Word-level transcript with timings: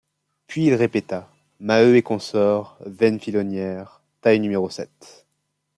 Puis, 0.47 0.65
il 0.65 0.73
répéta:— 0.73 1.29
Maheu 1.59 1.95
et 1.95 2.01
consorts, 2.01 2.79
veine 2.87 3.19
Filonnière, 3.19 4.01
taille 4.21 4.39
numéro 4.39 4.67
sept... 4.67 5.27